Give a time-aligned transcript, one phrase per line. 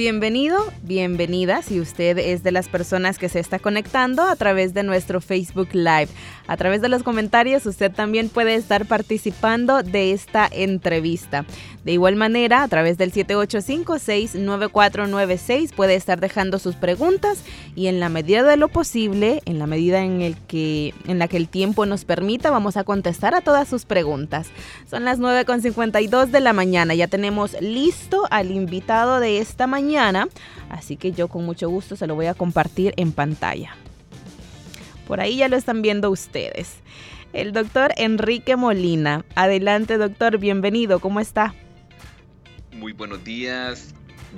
[0.00, 4.82] Bienvenido, bienvenida si usted es de las personas que se está conectando a través de
[4.82, 6.08] nuestro Facebook Live.
[6.46, 11.44] A través de los comentarios usted también puede estar participando de esta entrevista.
[11.84, 17.42] De igual manera, a través del 785-69496 puede estar dejando sus preguntas
[17.76, 21.28] y en la medida de lo posible, en la medida en, el que, en la
[21.28, 24.46] que el tiempo nos permita, vamos a contestar a todas sus preguntas.
[24.90, 29.89] Son las 9.52 de la mañana, ya tenemos listo al invitado de esta mañana,
[30.68, 33.76] así que yo con mucho gusto se lo voy a compartir en pantalla.
[35.06, 36.76] Por ahí ya lo están viendo ustedes.
[37.32, 39.24] El doctor Enrique Molina.
[39.34, 41.00] Adelante, doctor, bienvenido.
[41.00, 41.54] ¿Cómo está?
[42.72, 43.94] Muy buenos días.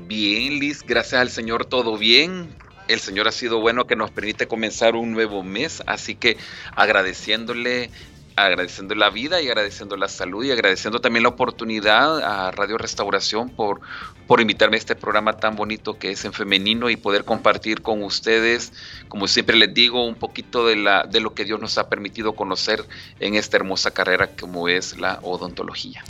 [0.07, 2.49] Bien, Liz, gracias al Señor, todo bien.
[2.89, 6.37] El Señor ha sido bueno que nos permite comenzar un nuevo mes, así que
[6.75, 7.91] agradeciéndole
[8.37, 13.51] agradeciendo la vida y agradeciendo la salud y agradeciendo también la oportunidad a Radio Restauración
[13.51, 13.81] por,
[14.27, 18.03] por invitarme a este programa tan bonito que es en femenino y poder compartir con
[18.03, 18.73] ustedes,
[19.09, 22.35] como siempre les digo, un poquito de, la, de lo que Dios nos ha permitido
[22.35, 22.85] conocer
[23.21, 26.03] en esta hermosa carrera como es la odontología.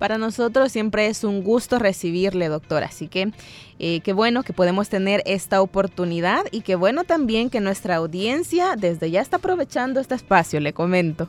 [0.00, 2.84] Para nosotros siempre es un gusto recibirle, doctor.
[2.84, 3.32] Así que
[3.78, 8.76] eh, qué bueno que podemos tener esta oportunidad y qué bueno también que nuestra audiencia
[8.78, 11.28] desde ya está aprovechando este espacio, le comento.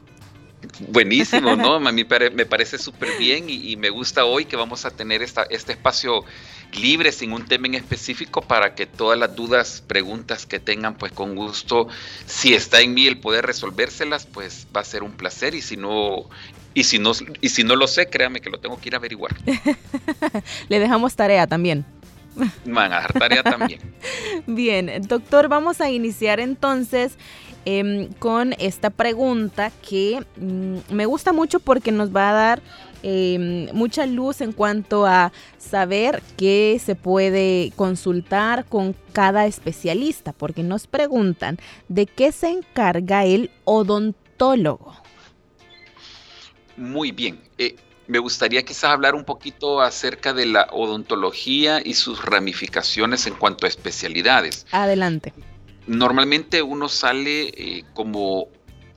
[0.88, 1.76] Buenísimo, ¿no?
[1.88, 5.44] A mí me parece súper bien y, me gusta hoy que vamos a tener esta,
[5.44, 6.24] este espacio
[6.74, 11.12] libre, sin un tema en específico, para que todas las dudas, preguntas que tengan, pues
[11.12, 11.88] con gusto,
[12.26, 15.78] si está en mí el poder resolvérselas, pues va a ser un placer y si
[15.78, 16.26] no...
[16.74, 18.98] Y si, no, y si no lo sé, créame que lo tengo que ir a
[18.98, 19.36] averiguar.
[20.70, 21.84] Le dejamos tarea también.
[22.66, 23.82] Van a dar tarea también.
[24.48, 27.18] Bien, doctor, vamos a iniciar entonces
[27.64, 32.62] Em, con esta pregunta que mm, me gusta mucho porque nos va a dar
[33.04, 40.64] em, mucha luz en cuanto a saber qué se puede consultar con cada especialista, porque
[40.64, 44.96] nos preguntan de qué se encarga el odontólogo.
[46.78, 47.40] Muy bien.
[47.60, 47.76] Eh,
[48.08, 53.68] me gustaría quizás hablar un poquito acerca de la odontología y sus ramificaciones en cuanto
[53.68, 54.66] a especialidades.
[54.72, 55.32] Adelante
[55.88, 58.48] normalmente uno sale eh, como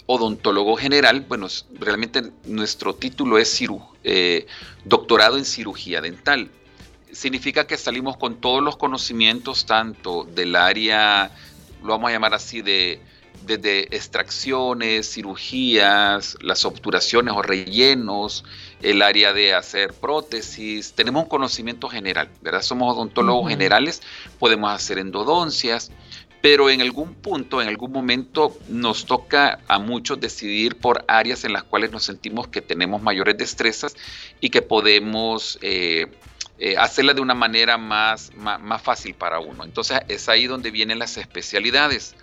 [0.07, 1.47] odontólogo general, bueno,
[1.79, 3.59] realmente nuestro título es
[4.03, 4.47] eh,
[4.85, 6.51] doctorado en cirugía dental.
[7.11, 11.31] Significa que salimos con todos los conocimientos, tanto del área,
[11.83, 13.01] lo vamos a llamar así, de
[13.43, 18.45] desde extracciones, cirugías, las obturaciones o rellenos,
[18.81, 20.95] el área de hacer prótesis.
[20.95, 22.63] Tenemos un conocimiento general, ¿verdad?
[22.63, 24.03] Somos odontólogos generales,
[24.39, 25.91] podemos hacer endodoncias,
[26.45, 31.55] pero en algún punto, en algún momento, nos toca a muchos decidir por áreas en
[31.55, 33.97] las cuales nos sentimos que tenemos mayores destrezas
[34.41, 36.07] y que podemos eh,
[36.59, 39.65] eh, hacerla de una manera más, más, fácil para uno.
[39.65, 42.15] Entonces es ahí donde vienen las especialidades.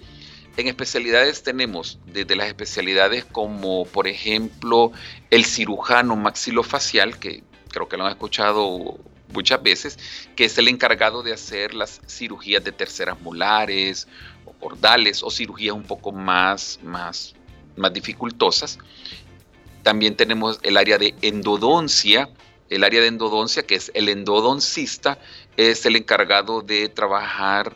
[0.55, 4.91] En especialidades tenemos desde las especialidades como por ejemplo
[5.31, 8.99] el cirujano maxilofacial, que creo que lo han escuchado
[9.31, 9.97] muchas veces,
[10.35, 14.07] que es el encargado de hacer las cirugías de terceras molares
[14.45, 17.33] o cordales o cirugías un poco más, más,
[17.75, 18.77] más dificultosas.
[19.83, 22.29] También tenemos el área de endodoncia.
[22.69, 25.19] El área de endodoncia, que es el endodoncista,
[25.57, 27.75] es el encargado de trabajar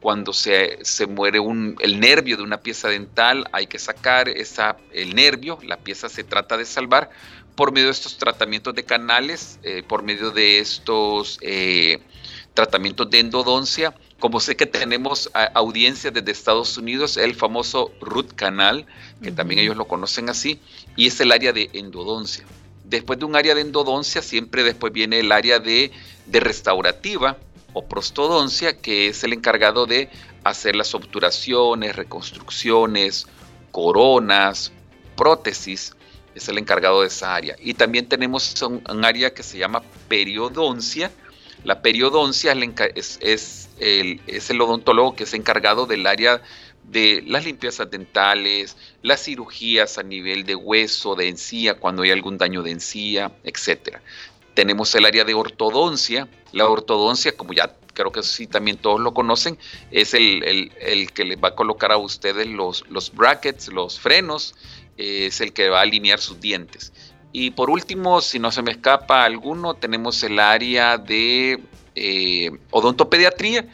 [0.00, 4.76] cuando se, se, muere un, el nervio de una pieza dental, hay que sacar esa,
[4.92, 7.10] el nervio, la pieza se trata de salvar
[7.56, 11.98] por medio de estos tratamientos de canales, eh, por medio de estos eh,
[12.54, 13.94] tratamientos de endodoncia.
[14.18, 18.86] Como sé que tenemos audiencias desde Estados Unidos, el famoso root canal,
[19.22, 20.60] que también ellos lo conocen así,
[20.96, 22.44] y es el área de endodoncia.
[22.84, 25.92] Después de un área de endodoncia, siempre después viene el área de,
[26.26, 27.36] de restaurativa
[27.72, 30.08] o prostodoncia, que es el encargado de
[30.44, 33.26] hacer las obturaciones, reconstrucciones,
[33.70, 34.72] coronas,
[35.16, 35.95] prótesis
[36.36, 37.56] es el encargado de esa área.
[37.58, 41.10] Y también tenemos un, área que se llama periodoncia.
[41.64, 42.54] La periodoncia
[42.94, 46.42] es, el, es el odontólogo que es encargado del área
[46.84, 52.36] de las limpiezas dentales, las cirugías a nivel de hueso, de encía, cuando hay algún
[52.36, 53.96] daño de encía, etc.
[54.54, 56.28] Tenemos el área de ortodoncia.
[56.52, 59.58] La ortodoncia, como ya creo que sí también todos lo conocen,
[59.90, 63.98] es el, el, el que les va a colocar a ustedes los, los brackets, los
[63.98, 64.54] frenos,
[64.96, 66.92] es el que va a alinear sus dientes.
[67.32, 71.60] Y por último, si no se me escapa alguno, tenemos el área de
[71.94, 73.68] eh, odontopediatría,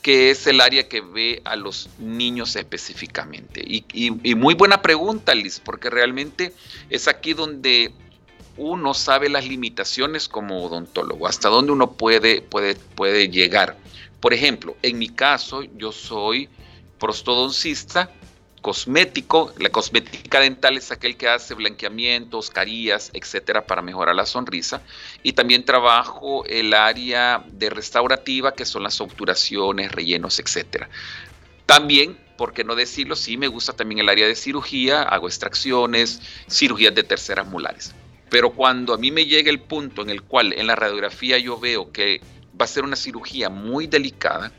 [0.00, 3.62] que es el área que ve a los niños específicamente.
[3.64, 6.54] Y, muy buena pregunta, Liz, porque realmente
[6.90, 7.92] es aquí donde
[8.56, 13.76] uno sabe las limitaciones como odontólogo, hasta dónde uno puede, puede, puede llegar.
[14.20, 16.48] Por ejemplo, en mi caso, yo soy
[16.98, 18.10] prostodoncista
[18.62, 19.52] cosmético.
[19.58, 24.80] La cosmética dental es aquel que hace blanqueamientos, carillas, etcétera, para mejorar la sonrisa.
[25.22, 30.88] Y también trabajo el área de restaurativa, que son las obturaciones, rellenos, etcétera.
[31.66, 36.22] También, por qué no decirlo, sí me gusta también el área de cirugía, hago extracciones,
[36.48, 37.94] cirugías de terceras molares.
[38.30, 41.60] Pero cuando a mí me llega el punto en el cual en la radiografía yo
[41.60, 42.20] veo que
[42.58, 44.52] va a ser una cirugía muy delicada,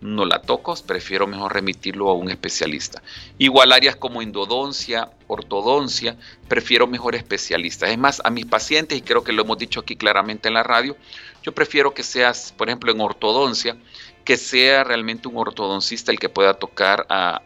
[0.00, 3.02] no la toco, prefiero mejor remitirlo a un especialista.
[3.38, 6.16] Igual áreas como endodoncia, ortodoncia,
[6.48, 7.90] prefiero mejor especialistas.
[7.90, 10.62] Es más, a mis pacientes, y creo que lo hemos dicho aquí claramente en la
[10.62, 10.96] radio,
[11.42, 13.76] yo prefiero que seas, por ejemplo, en ortodoncia,
[14.24, 17.42] que sea realmente un ortodoncista el que pueda tocar a,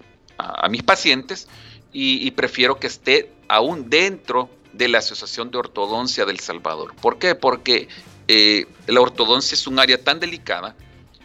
[0.70, 1.48] mis pacientes
[1.92, 6.94] y, prefiero que esté aún dentro de la Asociación de Ortodoncia del Salvador.
[6.96, 7.34] ¿Por qué?
[7.34, 7.88] Porque
[8.26, 10.74] eh, la ortodoncia es un área tan delicada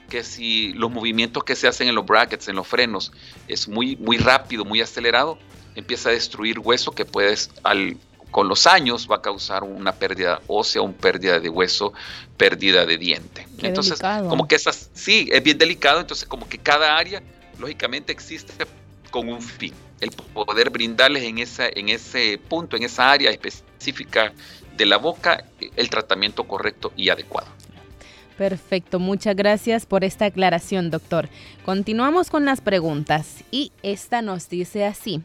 [0.09, 3.11] que si los movimientos que se hacen en los brackets, en los frenos,
[3.47, 5.37] es muy, muy rápido, muy acelerado,
[5.75, 7.97] empieza a destruir hueso que puedes, al,
[8.31, 11.93] con los años, va a causar una pérdida ósea, una pérdida de hueso,
[12.37, 13.47] pérdida de diente.
[13.61, 17.21] entonces, como que esas, sí, es bien delicado, entonces como que cada área,
[17.59, 18.53] lógicamente, existe
[19.11, 19.73] con un fin.
[20.01, 24.33] El poder brindarles en, esa, en ese punto, en esa área específica
[24.75, 25.45] de la boca,
[25.77, 27.47] el tratamiento correcto y adecuado.
[28.37, 31.29] Perfecto, muchas gracias por esta aclaración, doctor.
[31.63, 35.21] Continuamos con las preguntas y esta nos dice así.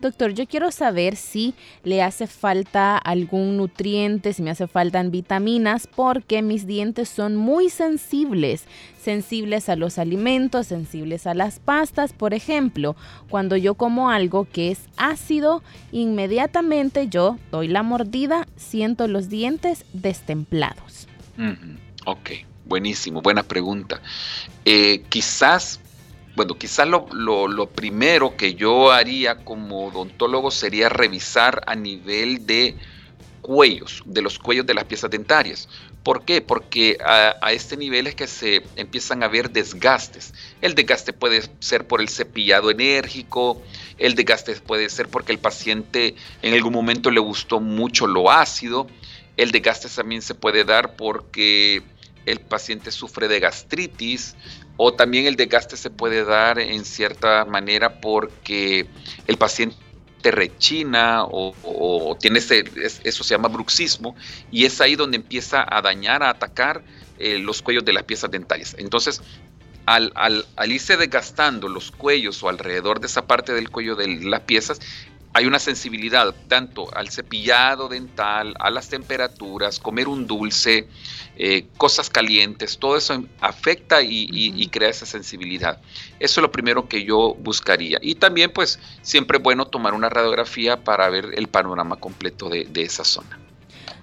[0.00, 5.88] Doctor, yo quiero saber si le hace falta algún nutriente, si me hace faltan vitaminas,
[5.88, 8.64] porque mis dientes son muy sensibles,
[9.00, 12.12] sensibles a los alimentos, sensibles a las pastas.
[12.12, 12.94] Por ejemplo,
[13.28, 19.84] cuando yo como algo que es ácido, inmediatamente yo doy la mordida, siento los dientes
[19.92, 21.08] destemplados.
[22.06, 22.30] Ok.
[22.64, 24.00] Buenísimo, buena pregunta.
[24.64, 25.80] Eh, quizás,
[26.36, 32.76] bueno, quizás lo, primero que yo haría como odontólogo sería revisar a nivel de
[33.40, 35.68] cuellos, de los cuellos de las piezas dentarias.
[36.04, 36.40] ¿Por qué?
[36.40, 40.32] Porque a, a, este nivel es que se empiezan a ver desgastes.
[40.60, 43.60] El desgaste puede ser por el cepillado enérgico,
[43.98, 48.88] el desgaste puede ser porque el paciente en algún momento le gustó mucho lo ácido,
[49.36, 51.82] el desgaste también se puede dar porque
[52.26, 54.36] el paciente sufre de gastritis
[54.76, 58.86] o también el desgaste se puede dar en cierta manera porque
[59.26, 59.76] el paciente
[60.22, 62.64] rechina o, tiene ese,
[63.02, 64.14] eso se llama bruxismo
[64.50, 66.82] y es ahí donde empieza a dañar, a atacar
[67.18, 68.76] eh, los cuellos de las piezas dentarias.
[68.78, 69.20] Entonces,
[69.86, 74.06] al, al, al, irse desgastando los cuellos o alrededor de esa parte del cuello de
[74.22, 74.80] las piezas,
[75.34, 80.88] hay una sensibilidad tanto al cepillado dental, a las temperaturas, comer un dulce,
[81.36, 85.80] eh, cosas calientes, todo eso afecta y, crea esa sensibilidad.
[86.20, 87.98] Eso es lo primero que yo buscaría.
[88.02, 92.66] Y también pues siempre es bueno tomar una radiografía para ver el panorama completo de,
[92.66, 93.38] de esa zona.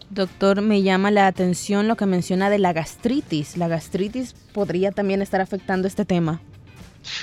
[0.10, 3.58] Doctor, me llama la atención lo que menciona de la gastritis.
[3.58, 6.42] ¿La gastritis podría también estar afectando este tema?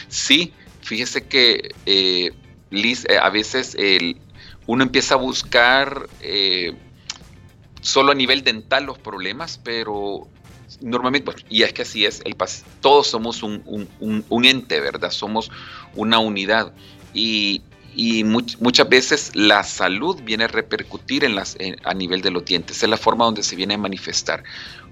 [0.09, 2.33] Sí, fíjese que eh,
[3.21, 3.77] a veces
[4.67, 6.75] uno empieza a buscar eh,
[7.81, 10.29] solo a nivel dental los problemas, pero
[10.81, 12.37] normalmente, y es que así es, el,
[12.81, 15.11] todos somos un, ente, ¿verdad?
[15.11, 15.51] Somos
[15.95, 16.73] una unidad.
[17.15, 17.63] Y,
[18.61, 23.25] muchas veces la salud viene a repercutir a nivel de los dientes, es la forma
[23.25, 24.45] donde se viene a manifestar.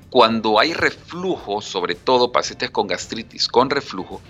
[0.09, 4.23] Cuando hay reflujo, sobre todo pacientes con gastritis, con reflujo,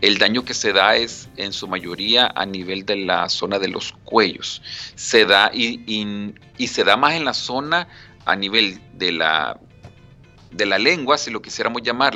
[0.00, 3.68] el daño que se da es en su mayoría a nivel de la zona de
[3.68, 4.62] los cuellos.
[4.94, 6.34] Se da y,
[6.66, 7.88] se da más en la zona
[8.24, 9.58] a nivel de la,
[10.50, 12.14] de la lengua, si lo quisiéramos llamar,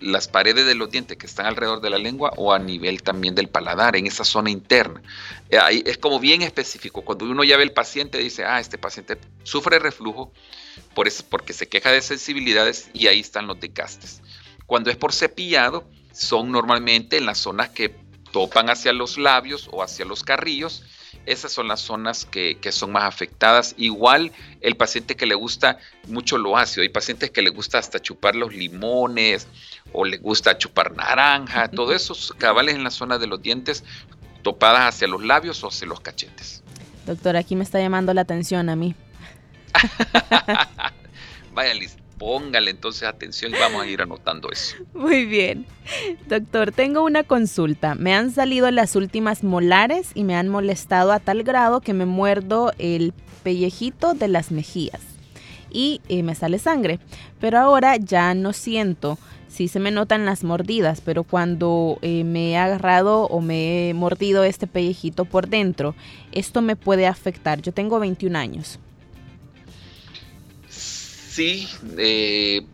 [0.00, 3.34] las paredes de los dientes que están alrededor de la lengua o a nivel también
[3.34, 5.02] del paladar, en esa zona interna.
[5.48, 7.02] Eh, ahí es como bien específico.
[7.02, 10.32] Cuando uno ya ve el paciente, dice, ah, este paciente sufre reflujo
[10.94, 14.22] por porque se queja de sensibilidades y ahí están los desgastes.
[14.66, 17.94] Cuando es por cepillado, son normalmente en las zonas que
[18.32, 20.84] topan hacia los labios o hacia los carrillos.
[21.26, 23.74] Esas son las zonas que, son más afectadas.
[23.76, 26.82] Igual el paciente que le gusta mucho lo ácido.
[26.82, 29.46] Hay pacientes que le gusta hasta chupar los limones
[29.92, 31.68] o le gusta chupar naranja.
[31.68, 33.84] Todo eso cabales en la zona de los dientes
[34.42, 36.62] topadas hacia los labios o hacia los cachetes.
[37.06, 38.94] Doctor, aquí me está llamando la atención a mí.
[41.52, 44.76] Vaya, Liz, póngale entonces atención y vamos a ir anotando eso.
[44.94, 45.66] Muy bien.
[46.28, 47.94] Doctor, tengo una consulta.
[47.94, 52.06] Me han salido las últimas molares y me han molestado a tal grado que me
[52.06, 55.00] muerdo el pellejito de las mejillas
[55.70, 56.98] y eh, me sale sangre.
[57.38, 59.18] Pero ahora ya no siento.
[59.48, 63.94] Sí se me notan las mordidas, pero cuando eh, me he agarrado o me he
[63.94, 65.94] mordido este pellejito por dentro,
[66.32, 67.62] esto me puede afectar.
[67.62, 68.78] Yo tengo 21 años.
[71.36, 72.64] Sí, eh,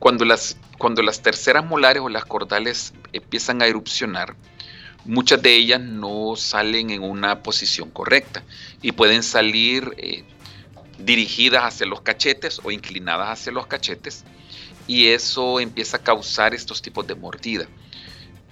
[0.00, 4.34] cuando, las, cuando las terceras molares o las cordales empiezan a erupcionar,
[5.04, 8.42] muchas de ellas no salen en una posición correcta
[8.82, 10.24] y pueden salir eh,
[10.98, 14.24] dirigidas hacia los cachetes o inclinadas hacia los cachetes
[14.88, 17.68] y eso empieza a causar estos tipos de mordida.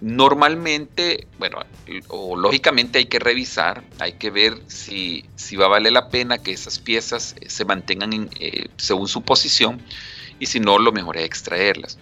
[0.03, 1.61] Normalmente, bueno,
[2.09, 6.39] o lógicamente hay que revisar, hay que ver si, si va a valer la pena
[6.39, 9.81] que esas piezas eh, se mantengan eh, según su posición
[10.41, 11.99] y si no, lo mejor es extraerlas.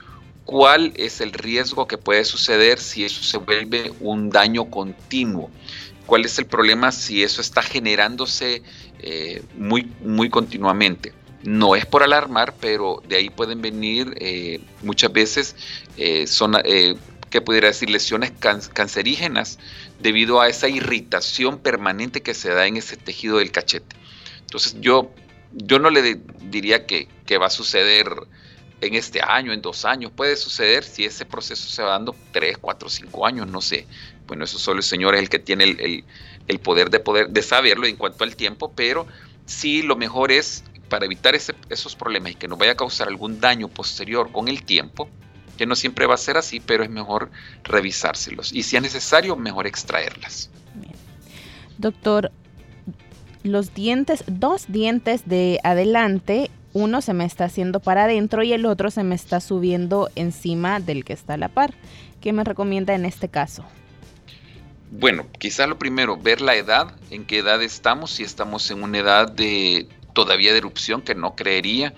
[0.46, 5.50] ¿Cuál es el riesgo que puede suceder si eso se vuelve un daño continuo?
[6.06, 8.62] ¿Cuál es el problema si eso está generándose
[9.00, 11.12] eh, muy, muy continuamente?
[11.42, 15.56] No es por alarmar, pero de ahí pueden venir muchas veces
[16.26, 16.54] son,
[17.30, 18.32] que pudiera decir lesiones
[18.74, 19.58] cancerígenas
[20.00, 23.96] debido a esa irritación permanente que se da en ese tejido del cachete.
[24.40, 25.12] Entonces yo,
[25.52, 27.08] yo no le diría que,
[27.40, 28.08] va a suceder
[28.80, 30.10] en este año, en dos años.
[30.10, 33.86] Puede suceder si ese proceso se va dando tres, cuatro, cinco años, no sé.
[34.26, 36.04] Bueno, eso solo el Señor es el que tiene
[36.48, 39.06] el, poder de poder de saberlo en cuanto al tiempo, pero
[39.46, 43.38] sí lo mejor es para evitar esos problemas y que no vaya a causar algún
[43.38, 45.08] daño posterior con el tiempo,
[45.60, 47.30] que no siempre va a ser así, pero es mejor
[47.64, 48.50] revisárselos.
[48.50, 50.48] Y si es necesario, mejor extraerlas.
[51.76, 52.32] Doctor,
[53.42, 58.64] los dientes, dos dientes de adelante, uno se me está haciendo para adentro y el
[58.64, 61.74] otro se me está subiendo encima del que está a la par.
[62.22, 63.62] ¿Qué me recomienda en este caso?
[64.90, 68.96] Bueno, quizás lo primero, ver la edad, en qué edad estamos, si estamos en una
[68.96, 71.92] edad de todavía de erupción, que no creería,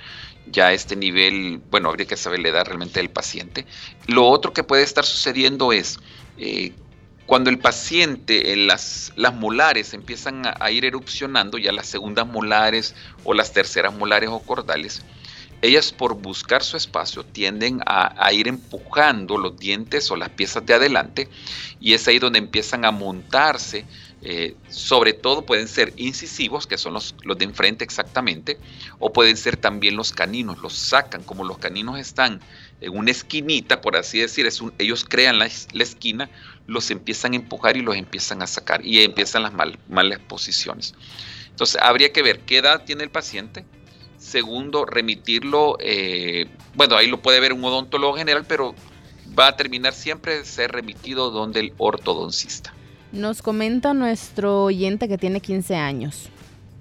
[0.47, 3.67] ya a este nivel, bueno, habría que saber la edad realmente del paciente.
[4.07, 5.99] Lo otro que puede estar sucediendo es
[6.39, 6.73] eh,
[7.27, 12.95] cuando el paciente, en las, las molares empiezan a, ir erupcionando, ya las segundas molares
[13.25, 15.03] o las terceras molares o cordales,
[15.63, 20.67] ellas por buscar su espacio tienden a, a, ir empujando los dientes o las piezas
[20.67, 21.29] de adelante
[21.81, 23.85] y es ahí donde empiezan a montarse
[24.25, 28.57] eh, sobre todo pueden ser incisivos, que son los, los, de enfrente exactamente,
[29.01, 32.41] o pueden ser también los caninos, los sacan, como los caninos están
[32.81, 36.31] en una esquinita, por así decir, es ellos crean la, esquina,
[36.69, 39.53] los empiezan a empujar y los empiezan a sacar, y empiezan las
[39.89, 40.95] malas posiciones.
[41.51, 43.65] Entonces, habría que ver qué edad tiene el paciente.
[44.19, 48.73] Segundo, remitirlo, eh, bueno, ahí lo puede ver un odontólogo general, pero
[49.37, 52.73] va a terminar siempre de ser remitido donde el ortodoncista.
[53.13, 56.31] Nos comenta nuestro oyente que tiene 15 años.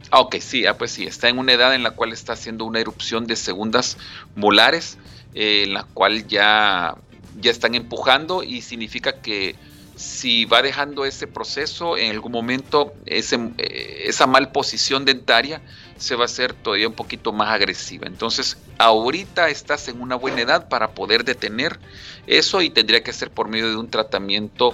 [0.10, 2.66] Ah, ok, sí, ah, pues sí, está en una edad en la cual está haciendo
[2.66, 3.98] una erupción de segundas
[4.36, 4.98] molares,
[5.34, 6.96] eh, en la cual ya,
[7.40, 9.56] ya están empujando y significa que
[9.96, 15.62] si va dejando ese proceso, en algún momento ese, eh, esa mal posición dentaria
[15.98, 18.08] se va a hacer todavía un poquito más agresiva.
[18.08, 21.80] Entonces, ahorita estás en una buena edad para poder detener
[22.26, 24.74] eso y tendría que ser por medio de un tratamiento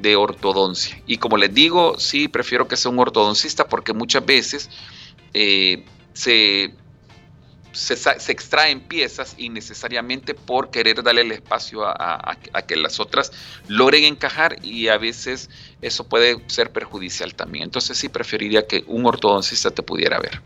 [0.00, 1.00] de ortodoncia.
[1.06, 4.70] Y como les digo, sí, prefiero que sea un ortodoncista porque muchas veces
[5.32, 6.74] eh, se,
[7.72, 12.36] se, extraen piezas innecesariamente por querer darle el espacio a,
[12.66, 13.32] que las otras
[13.68, 15.50] logren encajar y a veces
[15.82, 17.64] eso puede ser perjudicial también.
[17.64, 20.40] Entonces sí preferiría que un ortodoncista te pudiera ver.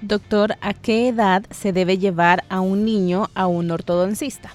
[0.00, 4.54] Doctor, ¿a qué edad se debe llevar a un niño a un ortodoncista?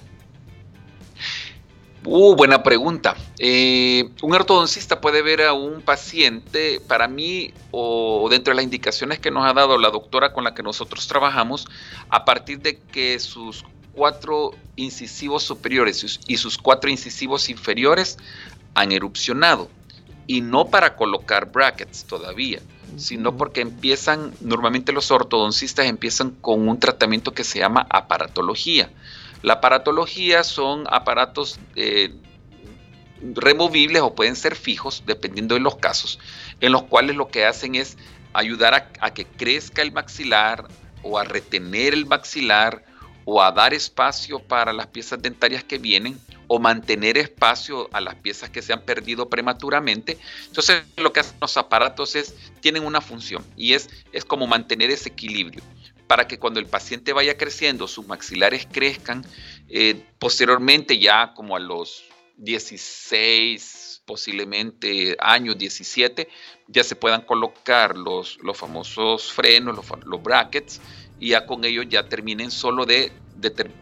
[2.04, 3.16] Uh, buena pregunta.
[3.38, 9.20] Eh, un ortodoncista puede ver a un paciente, para mí, o dentro de las indicaciones
[9.20, 11.68] que nos ha dado la doctora con la que nosotros trabajamos,
[12.08, 18.18] a partir de que sus cuatro incisivos superiores y sus cuatro incisivos inferiores
[18.74, 19.68] han erupcionado.
[20.26, 22.60] Y no para colocar brackets todavía,
[22.96, 28.90] sino porque empiezan, normalmente los ortodoncistas empiezan con un tratamiento que se llama aparatología
[29.42, 32.14] la aparatología son aparatos eh,
[33.20, 36.18] removibles o pueden ser fijos, dependiendo de los casos,
[36.60, 37.96] en los cuales lo que hacen es
[38.32, 40.66] ayudar a, que crezca el maxilar
[41.02, 42.84] o a retener el maxilar
[43.24, 46.18] o a dar espacio para las piezas dentarias que vienen
[46.48, 50.18] o mantener espacio a las piezas que se han perdido prematuramente.
[50.46, 54.90] Entonces, lo que hacen los aparatos es, tienen una función y es, es como mantener
[54.90, 55.62] ese equilibrio
[56.12, 59.24] para que cuando el paciente vaya creciendo, sus maxilares crezcan,
[59.70, 62.04] eh, posteriormente ya como a los
[62.36, 66.28] 16, posiblemente años 17,
[66.68, 70.82] ya se puedan colocar los, los famosos frenos, los, brackets,
[71.18, 73.10] y ya con ellos ya terminen solo de,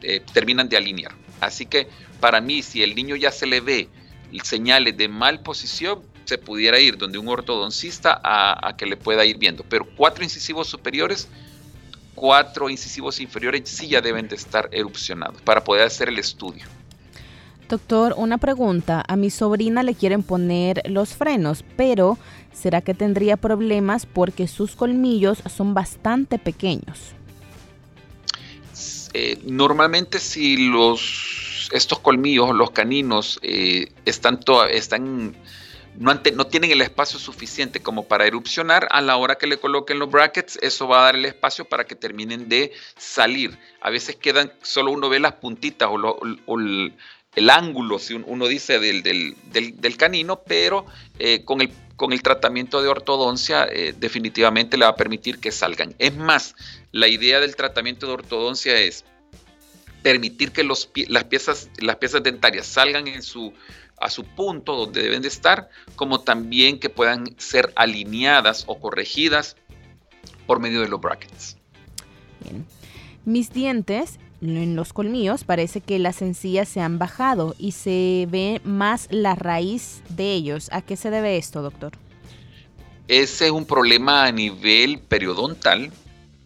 [0.02, 1.16] eh, terminan de alinear.
[1.40, 1.88] Así que
[2.20, 3.88] para mí, si el niño ya se le ve
[4.44, 9.24] señales de mal posición, se pudiera ir donde un ortodoncista a, a que le pueda
[9.24, 9.64] ir viendo.
[9.68, 11.28] Pero cuatro incisivos superiores
[12.20, 16.66] cuatro incisivos inferiores sí ya deben de estar erupcionados para poder hacer el estudio.
[17.66, 19.02] Doctor, una pregunta.
[19.08, 22.18] A mi sobrina le quieren poner los frenos, pero
[22.52, 27.14] ¿será que tendría problemas porque sus colmillos son bastante pequeños?
[29.14, 35.34] Eh, normalmente si los estos colmillos, los caninos, eh, están, están
[36.00, 40.10] no, tienen el espacio suficiente como para erupcionar, a la hora que le coloquen los
[40.10, 43.58] brackets, eso va a dar el espacio para que terminen de salir.
[43.82, 49.96] A veces quedan, solo uno ve las puntitas o, el, ángulo, si uno dice, del,
[49.98, 50.86] canino, pero
[51.18, 55.52] eh, con, el, con el tratamiento de ortodoncia eh, definitivamente le va a permitir que
[55.52, 55.94] salgan.
[55.98, 56.54] Es más,
[56.92, 59.04] la idea del tratamiento de ortodoncia es
[60.02, 63.52] permitir que los, las, piezas, las piezas dentarias salgan en su
[64.00, 69.56] a su punto donde deben de estar, como también que puedan ser alineadas o corregidas
[70.46, 71.58] por medio de los brackets.
[72.42, 72.64] Bien.
[73.26, 78.62] Mis dientes en los colmillos parece que las encías se han bajado y se ve
[78.64, 80.70] más la raíz de ellos.
[80.72, 81.92] ¿A qué se debe esto, doctor?
[83.06, 85.92] Ese es un problema a nivel periodontal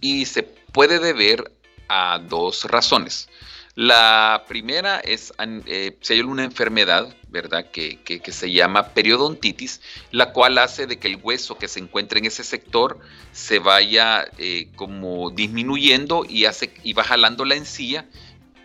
[0.01, 1.53] y se puede deber
[1.89, 3.29] a dos razones.
[3.77, 5.33] La primera es
[5.67, 7.73] eh, si hay una enfermedad, ¿verdad?
[7.73, 9.81] Que, se llama periodontitis,
[10.13, 13.01] la cual hace de que el hueso que se encuentra en ese sector
[13.33, 18.09] se vaya eh, como disminuyendo y, hace, y va jalando la encía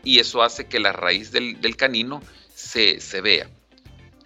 [0.04, 2.22] y eso hace que la raíz del, canino
[2.54, 3.50] se, se vea.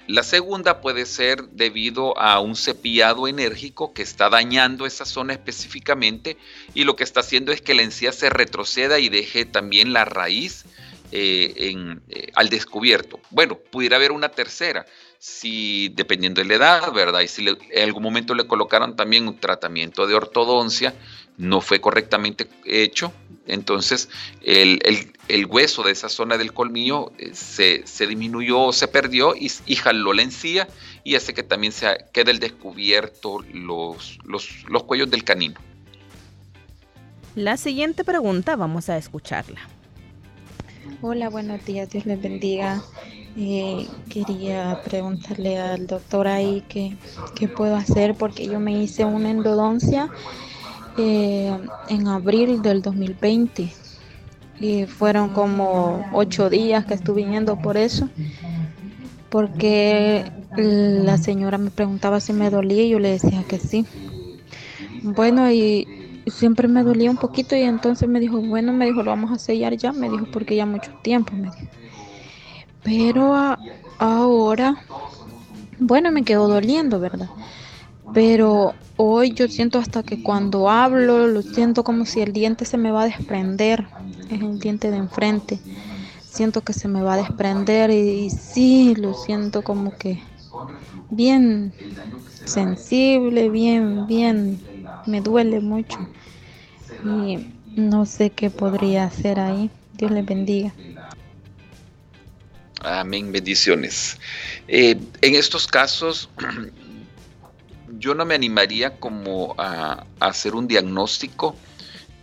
[0.08, 6.38] La segunda puede ser debido a un cepillado enérgico que está dañando esa zona específicamente
[6.74, 10.04] y lo que está haciendo es que la encía se retroceda y deje también la
[10.04, 10.66] raíz
[11.14, 13.20] eh, en, eh, al descubierto.
[13.30, 14.86] Bueno, pudiera haber una tercera,
[15.20, 17.22] si dependiendo de la edad, ¿verdad?
[17.22, 20.94] Y si en algún momento le colocaron también un tratamiento de ortodoncia,
[21.38, 23.14] no fue correctamente hecho,
[23.46, 24.10] entonces
[24.42, 30.14] el, hueso de esa zona del colmillo eh, se, se disminuyó, se perdió y, jaló
[30.14, 30.68] la encía
[31.04, 35.60] y hace que también se quede el descubierto los, los, los cuellos del canino.
[37.36, 39.62] La siguiente pregunta vamos a escucharla.
[41.02, 42.82] Hola, buenos días, Dios les bendiga.
[43.36, 46.96] Eh, quería preguntarle al doctor ahí qué,
[47.48, 50.10] puedo hacer porque yo me hice una endodoncia
[50.98, 53.72] en abril del 2020
[54.60, 58.10] y fueron como ocho días que estuve yendo por eso
[59.30, 63.86] porque la señora me preguntaba si me dolía y yo le decía que sí.
[65.02, 65.88] Bueno, y
[66.28, 69.40] siempre me dolía un poquito y entonces me dijo, bueno, me dijo, lo vamos a
[69.40, 71.68] sellar ya, me dijo, porque ya mucho tiempo, me dijo.
[72.84, 73.58] Pero
[73.98, 74.76] ahora,
[75.80, 77.30] bueno, me quedó doliendo, ¿verdad?
[78.14, 82.78] Pero hoy yo siento hasta que cuando hablo, lo siento como si el diente se
[82.78, 83.88] me va a desprender,
[84.30, 85.60] es el diente de enfrente.
[86.30, 90.20] Siento que se me va a desprender y sí, lo siento como que
[91.10, 91.74] bien
[92.46, 94.60] sensible, bien, bien
[95.06, 96.08] me duele mucho
[97.04, 97.40] y
[97.76, 99.70] no sé qué podría hacer ahí.
[99.94, 100.74] Dios les bendiga.
[102.82, 104.18] Amén, bendiciones.
[104.68, 106.30] Eh, en estos casos,
[108.04, 111.56] yo no me animaría como a, hacer un diagnóstico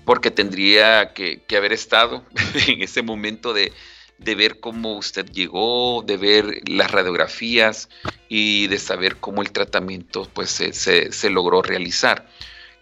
[0.05, 2.23] porque tendría que, haber estado
[2.69, 3.73] en ese momento de,
[4.19, 7.89] ver cómo usted llegó, de ver las radiografías
[8.29, 12.29] y de saber cómo el tratamiento pues, se logró realizar.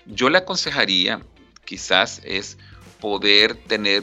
[0.05, 1.23] Yo le aconsejaría
[1.65, 2.59] quizás es
[2.99, 4.03] poder tener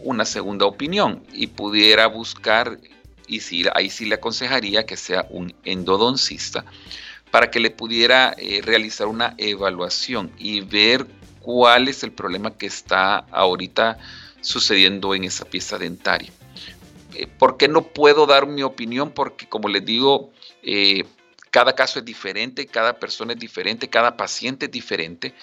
[0.00, 2.80] una segunda opinión y pudiera buscar,
[3.28, 6.64] y sí, ahí sí le aconsejaría que sea un endodoncista,
[7.36, 11.06] para que le pudiera eh, realizar una evaluación y ver
[11.40, 13.98] cuál es el problema que está ahorita
[14.40, 16.32] sucediendo en esa pieza dentaria.
[17.14, 19.10] Eh, ¿Por qué no puedo dar mi opinión?
[19.10, 20.30] Porque como les digo,
[20.62, 21.04] eh,
[21.50, 25.34] cada caso es diferente, cada persona es diferente, cada paciente es diferente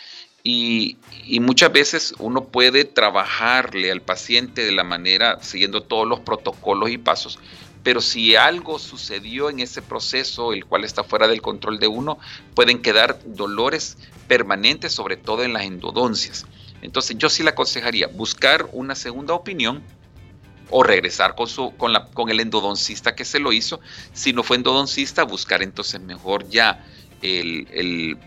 [0.43, 0.97] y,
[1.39, 6.97] muchas veces uno puede trabajarle al paciente de la manera, siguiendo todos los protocolos y
[6.97, 7.39] pasos,
[7.83, 12.17] pero si algo sucedió en ese proceso, el cual está fuera del control de uno,
[12.55, 16.45] pueden quedar dolores permanentes, sobre todo en las endodoncias.
[16.81, 19.83] Entonces yo sí le aconsejaría buscar una segunda opinión
[20.69, 23.81] o regresar con, su, con, la, con el endodoncista que se lo hizo.
[24.13, 26.85] Si no fue endodoncista, buscar entonces mejor ya
[27.21, 28.17] el, el,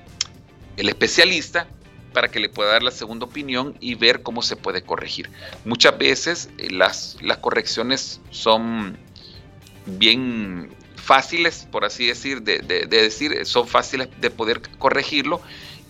[0.76, 1.66] el especialista
[2.12, 5.30] para que le pueda dar la segunda opinión y ver cómo se puede corregir.
[5.64, 8.98] Muchas veces eh, las, las correcciones son
[9.86, 15.40] bien fáciles, por así decir, de, decir, son fáciles de poder corregirlo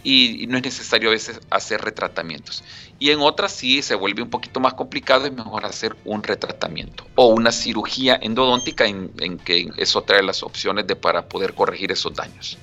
[0.05, 2.63] y, no es necesario a veces hacer retratamientos.
[2.99, 7.07] Y en otras sí se vuelve un poquito más complicado, es mejor hacer un retratamiento
[7.15, 11.55] o una cirugía endodóntica en, en que es otra de las opciones de, para poder
[11.55, 12.59] corregir esos daños.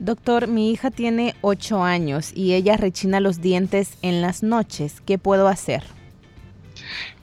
[0.00, 5.00] Doctor, mi hija tiene 8 años y ella rechina los dientes en las noches.
[5.04, 5.82] ¿Qué puedo hacer?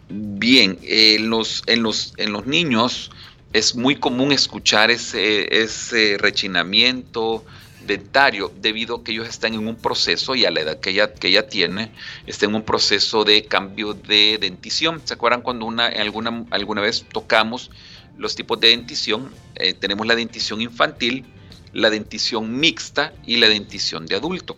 [0.10, 3.12] Bien, en, los, en, los, en los niños
[3.54, 7.44] es muy común escuchar ese, ese rechinamiento
[7.88, 11.14] dentario debido a que ellos están en un proceso y a la edad que ella,
[11.14, 11.92] que tiene,
[12.28, 15.02] está en un proceso de cambio de dentición.
[15.06, 17.72] ¿Se acuerdan cuando una, alguna, alguna vez tocamos
[18.18, 19.32] los tipos de dentición?
[19.56, 21.26] Eh, tenemos la dentición infantil,
[21.74, 24.58] la dentición mixta y la dentición de adulto.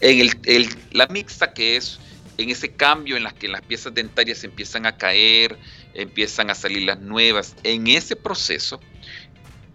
[0.00, 1.98] En el, la mixta, que es
[2.38, 5.58] en ese cambio en las que las piezas dentarias empiezan a caer,
[5.94, 8.80] empiezan a salir las nuevas, en ese proceso,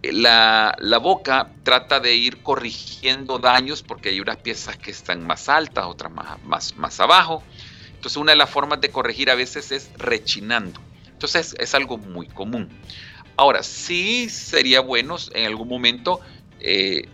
[0.02, 5.84] la, boca trata de ir corrigiendo daños porque hay unas piezas que están más altas,
[5.86, 7.42] otras más, más, más abajo.
[7.94, 10.80] Entonces una de las formas de corregir a veces es rechinando.
[11.12, 12.70] Entonces es algo muy común.
[13.36, 16.20] Ahora, sí sería bueno en algún momento
[16.60, 17.08] eh,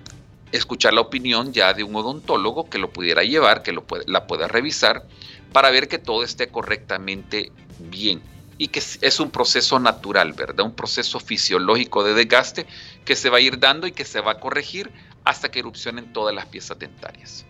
[0.52, 4.48] escuchar la opinión ya de un odontólogo que lo pudiera llevar, que lo la pueda
[4.48, 5.04] revisar,
[5.52, 8.22] para ver que todo esté correctamente bien
[8.59, 10.64] y que es un proceso natural, ¿verdad?
[10.64, 12.66] Un proceso fisiológico de desgaste
[13.04, 14.90] que se va a ir dando y que se va a corregir
[15.24, 17.44] hasta que erupcionen todas las piezas dentarias.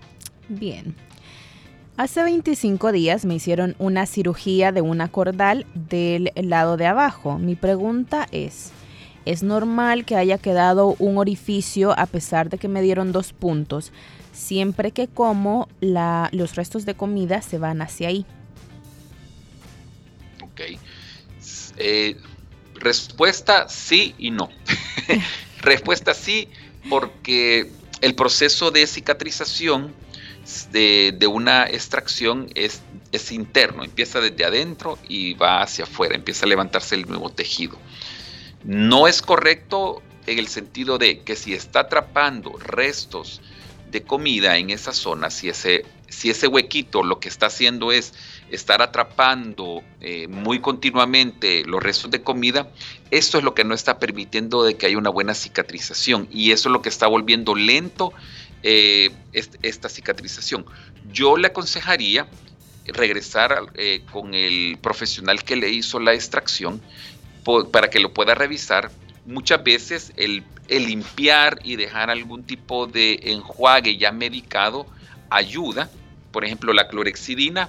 [0.49, 0.95] Bien.
[1.97, 7.39] Hace 25 días me hicieron una cirugía de una cordal del lado de abajo.
[7.39, 8.73] Mi pregunta es,
[9.25, 13.93] es normal que haya quedado un orificio a pesar de que me dieron dos puntos,
[14.37, 18.27] siempre que como los restos de comida se van hacia ahí.
[20.43, 20.61] Ok.
[21.79, 22.17] Eh,
[22.75, 24.51] respuesta sí y no.
[25.63, 26.49] respuesta sí
[26.89, 27.71] porque
[28.03, 29.95] el proceso de cicatrización
[30.71, 36.45] de, de una extracción es, es interno, empieza desde adentro y va hacia afuera, empieza
[36.47, 37.79] a levantarse el nuevo tejido.
[38.63, 43.41] No es correcto en el sentido de que si está atrapando restos
[43.91, 48.15] de comida en esa zona, si ese, si ese huequito lo que está haciendo es
[48.51, 52.71] estar atrapando eh, muy continuamente los restos de comida,
[53.11, 56.69] esto es lo que no está permitiendo de que haya una buena cicatrización y eso
[56.69, 58.13] es lo que está volviendo lento
[58.63, 60.67] eh, esta cicatrización.
[61.13, 62.27] Yo le aconsejaría
[62.87, 66.81] regresar eh, con el profesional que le hizo la extracción
[67.71, 68.91] para que lo pueda revisar.
[69.27, 74.87] Muchas veces el, limpiar y dejar algún tipo de enjuague ya medicado
[75.31, 75.91] ayuda.
[76.33, 77.69] Por ejemplo, la clorexidina,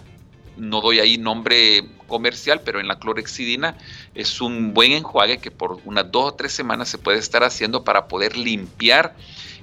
[0.55, 3.77] no doy ahí nombre comercial, pero en la clorexidina
[4.15, 7.83] es un buen enjuague que por unas dos o tres semanas se puede estar haciendo
[7.83, 9.15] para poder limpiar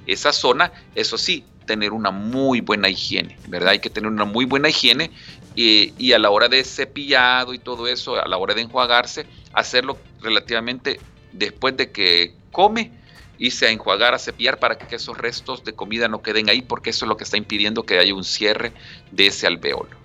[0.05, 0.71] esa zona.
[0.95, 3.69] Eso sí, tener una muy buena higiene, ¿verdad?
[3.69, 5.11] Hay que tener una muy buena higiene
[5.55, 9.97] y, a la hora de cepillado y todo eso, a la hora de enjuagarse, hacerlo
[10.21, 10.99] relativamente
[11.37, 12.91] después de que come,
[13.37, 16.91] irse a enjuagar, a cepillar para que esos restos de comida no queden ahí, porque
[16.91, 18.71] eso es lo que está impidiendo que haya un cierre
[19.11, 19.95] de ese alveolo.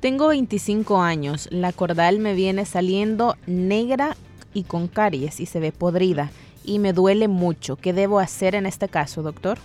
[0.00, 4.16] Tengo 25 años, la cordal me viene saliendo negra
[4.52, 6.30] y con caries y se ve podrida
[6.64, 7.76] y me duele mucho.
[7.76, 9.58] ¿Qué debo hacer en este caso, doctor?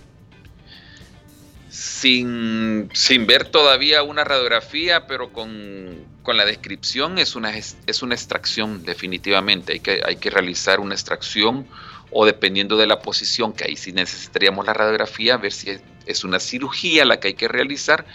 [1.72, 8.84] sin, sin ver todavía una radiografía, pero con, la descripción es una, es una extracción
[8.84, 9.74] definitivamente.
[9.74, 11.68] Hay que, hay que realizar una extracción
[12.12, 16.40] o dependiendo de la posición, que ahí sí necesitaríamos la radiografía, ver si es, una
[16.40, 18.06] cirugía la que hay que realizar,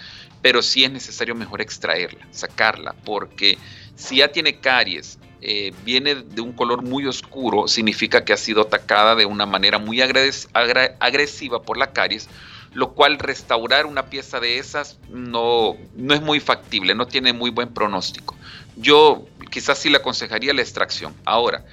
[0.43, 3.59] pero sí es necesario mejor extraerla, sacarla, porque
[3.97, 8.63] si ya tiene caries, eh, viene de un color muy oscuro, significa que ha sido
[8.63, 12.29] atacada de una manera muy agresiva por la caries,
[12.77, 17.49] lo cual restaurar una pieza de esas no, no es muy factible, no tiene muy
[17.49, 18.37] buen pronóstico.
[18.77, 21.15] Yo quizás sí le aconsejaría la extracción.
[21.25, 21.65] Ahora,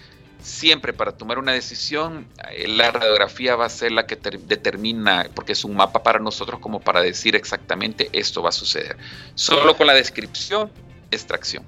[0.42, 5.52] siempre para tomar una decisión, eh, la radiografía va a ser la que determina, porque
[5.52, 8.96] es un mapa para nosotros como para decir exactamente esto va a suceder.
[9.36, 10.72] Solo con la descripción,
[11.12, 11.66] extracción.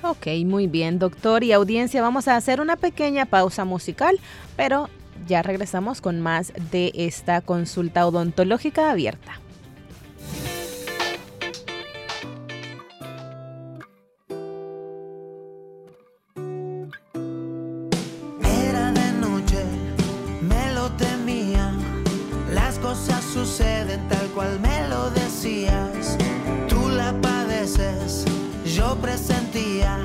[0.00, 2.00] Ok, muy bien, doctor y audiencia.
[2.00, 4.18] Vamos a hacer una pequeña pausa musical,
[4.56, 4.88] pero
[5.26, 9.40] ya regresamos con más de esta consulta odontológica abierta.
[28.64, 29.98] Yo presentía.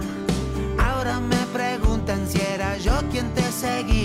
[0.77, 3.96] Ahora me preguntan si era yo quien te seguía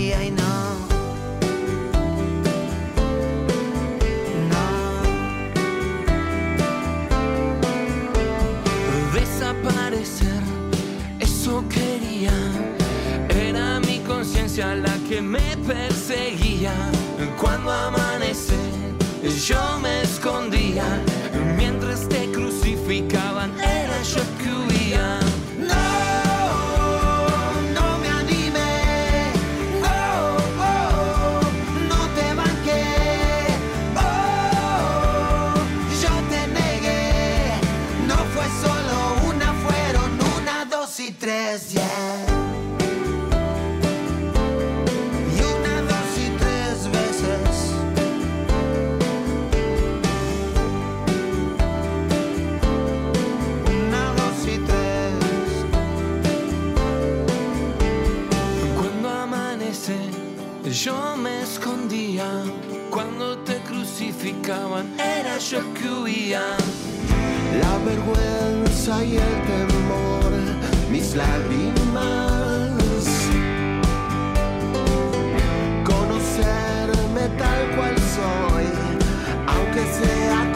[14.61, 16.73] la que me perseguía.
[17.39, 18.55] Cuando amanece,
[19.47, 20.83] yo me escondía.
[60.71, 62.25] Yo me escondía.
[62.89, 66.55] Cuando te crucificaban, era yo que huía.
[67.61, 70.31] La vergüenza y el temor,
[70.89, 72.71] mis lágrimas.
[75.83, 78.65] Conocerme tal cual soy,
[79.47, 80.52] aunque sea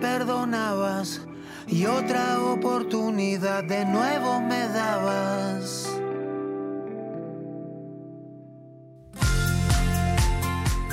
[0.00, 1.22] perdonabas
[1.66, 5.88] y otra oportunidad de nuevo me dabas.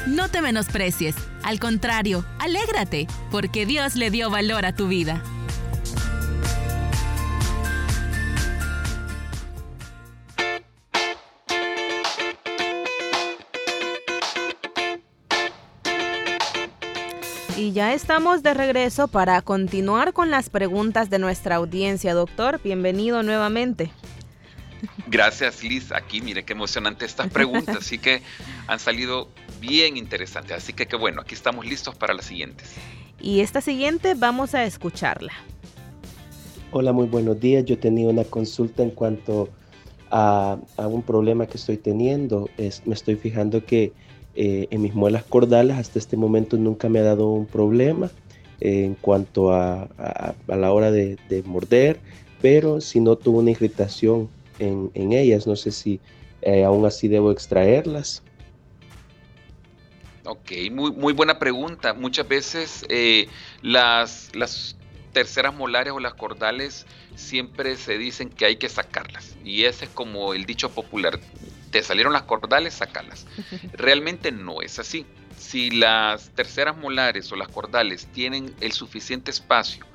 [0.07, 5.21] No te menosprecies, al contrario, alégrate, porque Dios le dio valor a tu vida.
[17.57, 22.61] Y ya estamos de regreso para continuar con las preguntas de nuestra audiencia, doctor.
[22.63, 23.89] Bienvenido nuevamente.
[25.07, 28.21] Gracias Liz, aquí mire qué emocionante estas preguntas, así que
[28.67, 32.73] han salido bien interesantes, así que qué bueno, aquí estamos listos para las siguientes.
[33.19, 35.33] Y esta siguiente vamos a escucharla.
[36.69, 37.65] Hola, muy buenos días.
[37.65, 39.49] Yo tenía una consulta en cuanto
[40.11, 42.47] a, a un problema que estoy teniendo.
[42.57, 43.93] Es- me estoy fijando que
[44.37, 48.11] eh, en mis muelas cordales hasta este momento nunca me ha dado un problema
[48.61, 51.99] eh, en cuanto a, a- a la hora de, de morder,
[52.41, 55.47] pero si noto una irritación en, en ellas.
[55.47, 55.99] No sé si
[56.41, 58.21] eh, aún así debo extraerlas.
[60.23, 61.93] Ok, muy, muy buena pregunta.
[61.93, 63.27] Muchas veces eh,
[63.61, 64.75] las, las
[65.13, 69.35] terceras molares o las cordales siempre se dicen que hay que sacarlas.
[69.43, 71.19] Y ese es como el dicho popular.
[71.71, 73.25] Te salieron las cordales, sacarlas.
[73.73, 75.05] Realmente no es así.
[75.37, 79.85] Si las terceras molares o las cordales tienen el suficiente espacio,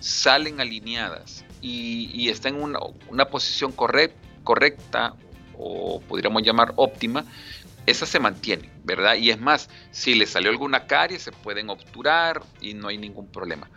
[0.00, 4.14] salen alineadas y, y están en una, una posición correct-
[4.44, 5.14] correcta
[5.58, 7.24] o podríamos llamar óptima,
[7.86, 9.16] esas se mantienen, ¿verdad?
[9.16, 13.28] Y es más, si le salió alguna caries, se pueden obturar y no hay ningún
[13.28, 13.68] problema.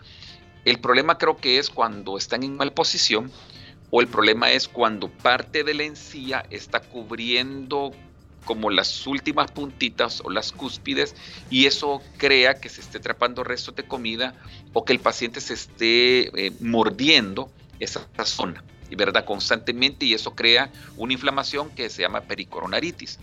[0.64, 3.32] El problema creo que es cuando están en mal posición
[3.92, 7.92] o el problema es cuando parte de la encía está cubriendo
[8.46, 11.16] como las últimas puntitas o las cúspides
[11.50, 14.36] y eso crea que se esté atrapando restos de comida
[14.72, 18.64] o que el paciente se esté eh, mordiendo esa zona,
[18.96, 19.26] ¿verdad?
[19.26, 23.20] Constantemente y eso crea una inflamación que se llama pericoronaritis.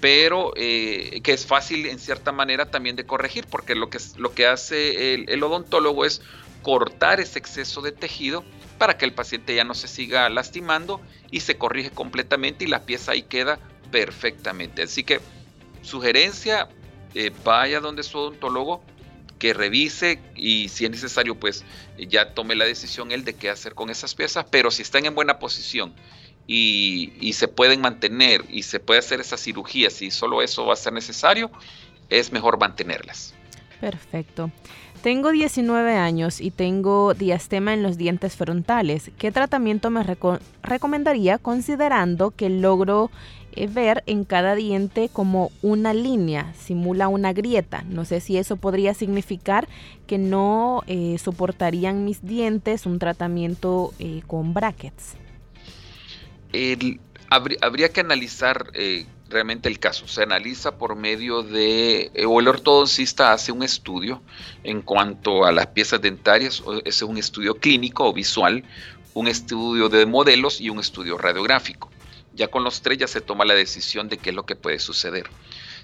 [0.00, 4.34] pero eh, que es fácil en cierta manera también de corregir, porque lo que, lo
[4.34, 6.20] que hace el, odontólogo es
[6.62, 8.44] cortar ese exceso de tejido
[8.78, 12.84] para que el paciente ya no se siga lastimando y se corrige completamente y la
[12.84, 13.58] pieza ahí queda
[13.90, 14.82] perfectamente.
[14.82, 15.20] Así que
[15.82, 16.68] sugerencia,
[17.14, 18.82] eh, vaya donde su odontólogo,
[19.38, 21.64] que revise y si es necesario pues
[21.98, 25.14] ya tome la decisión él de qué hacer con esas piezas, pero si están en
[25.14, 25.92] buena posición
[26.46, 30.76] y, se pueden mantener y se puede hacer esa cirugía, si solo eso va a
[30.76, 31.50] ser necesario,
[32.08, 33.34] es mejor mantenerlas.
[33.80, 34.50] Perfecto.
[35.04, 39.10] Tengo 19 años y tengo diastema en los dientes frontales.
[39.18, 40.02] ¿Qué tratamiento me
[40.62, 43.10] recomendaría considerando que logro
[43.52, 47.84] eh, ver en cada diente como una línea, simula una grieta?
[47.86, 49.68] No sé si eso podría significar
[50.06, 55.16] que no eh, soportarían mis dientes un tratamiento eh, con brackets
[57.28, 58.70] habría, que analizar
[59.28, 60.06] realmente el caso.
[60.06, 64.22] Se analiza por medio de, eh, o el ortodoncista hace un estudio
[64.62, 68.64] en cuanto a las piezas dentarias, es un estudio clínico o visual,
[69.14, 71.90] un estudio de modelos y un estudio radiográfico.
[72.34, 74.80] Ya con los tres ya se toma la decisión de qué es lo que puede
[74.80, 75.30] suceder.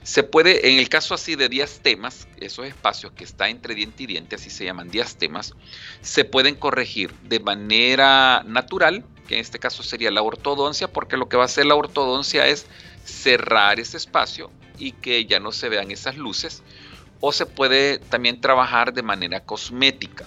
[0.03, 4.07] Se puede, en el caso así de diastemas, esos espacios que están entre diente y
[4.07, 5.55] diente, así se llaman diastemas,
[6.01, 11.29] se pueden corregir de manera natural, que en este caso sería la ortodoncia, porque lo
[11.29, 12.67] que va a hacer la ortodoncia es
[13.11, 16.63] cerrar ese espacio y que ya no se vean esas luces,
[17.21, 20.27] o se puede también trabajar de manera cosmética.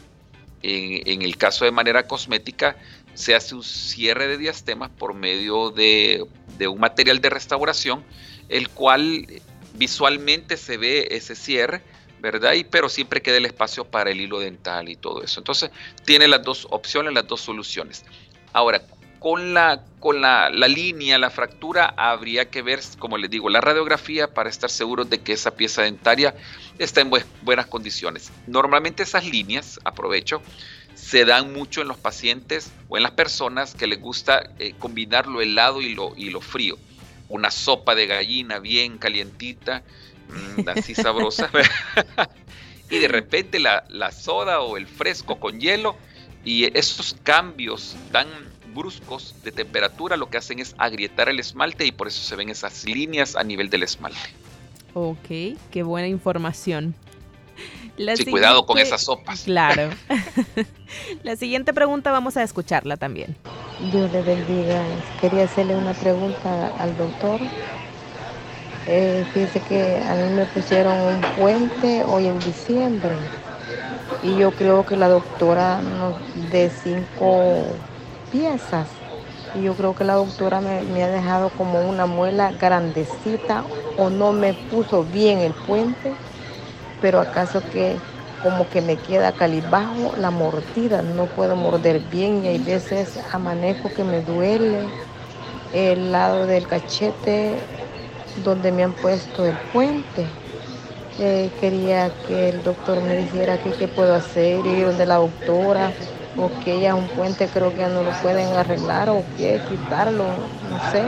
[0.61, 2.77] En, el caso de manera cosmética,
[3.15, 6.25] se hace un cierre de diastemas por medio de,
[6.57, 8.03] de un material de restauración,
[8.47, 9.25] el cual
[9.73, 11.81] visualmente se ve ese cierre,
[12.21, 12.53] ¿verdad?
[12.53, 15.41] Y, pero siempre queda el espacio para el hilo dental y todo eso.
[15.41, 15.71] Entonces,
[16.05, 18.05] tiene las dos opciones, las dos soluciones.
[18.53, 18.81] Ahora,
[19.23, 24.33] con la, con la, línea, la fractura, habría que ver, como les digo, la radiografía
[24.33, 26.35] para estar seguros de que esa pieza dentaria
[26.77, 27.09] está en
[27.41, 28.31] buenas condiciones.
[28.45, 30.41] Normalmente esas líneas, aprovecho,
[30.93, 35.25] se dan mucho en los pacientes o en las personas que les gusta eh, combinar
[35.25, 36.77] lo helado y lo, y lo frío
[37.33, 39.83] una sopa de gallina bien calientita,
[40.29, 41.49] mm, así sabrosa,
[42.89, 45.95] y de repente la, soda o el fresco con hielo,
[46.45, 48.27] y esos cambios tan
[48.73, 52.49] bruscos de temperatura lo que hacen es agrietar el esmalte y por eso se ven
[52.49, 54.19] esas líneas a nivel del esmalte.
[54.93, 56.93] Ok, qué buena información.
[58.15, 59.43] sí, cuidado con esas sopas.
[59.43, 59.89] Claro.
[61.23, 63.35] la siguiente pregunta vamos a escucharla también.
[63.91, 64.83] Dios le bendiga.
[65.19, 67.39] Quería hacerle una pregunta al doctor.
[68.85, 73.15] Eh, fíjese que a mí me pusieron un puente hoy en diciembre
[74.21, 76.15] y yo creo que la doctora nos
[76.51, 77.65] de cinco
[78.33, 79.03] piezas
[79.53, 84.33] y yo creo que la doctora me, ha dejado como una muela grandecita o no
[84.33, 86.17] me puso bien el puente,
[86.99, 88.01] pero acaso que
[88.41, 93.93] como que me queda calibajo la mordida, no puedo morder bien y hay veces amanezco
[93.93, 94.95] que me duele
[95.71, 97.67] el lado del cachete
[98.35, 100.31] donde me han puesto el puente.
[101.19, 105.93] Eh, quería que el doctor me dijera qué puedo hacer, ir donde la doctora,
[106.37, 110.25] o que ella un puente creo que no lo pueden arreglar o que quitarlo,
[110.69, 111.03] no sé.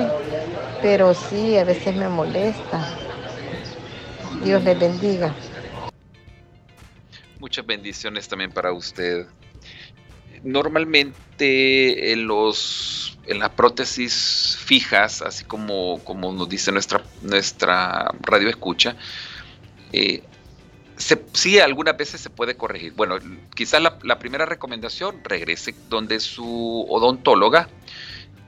[0.82, 2.86] Pero sí, a veces me molesta.
[4.44, 5.34] Dios les bendiga.
[7.40, 9.26] Muchas bendiciones también para usted.
[10.44, 18.50] Normalmente en, los, en las prótesis fijas, así como, como nos dice nuestra, nuestra radio
[18.50, 18.96] escucha,
[19.92, 20.22] eh,
[20.98, 22.94] sí, algunas veces se puede corregir.
[22.94, 23.18] Bueno,
[23.54, 27.70] quizás la, primera recomendación, regrese donde su odontóloga,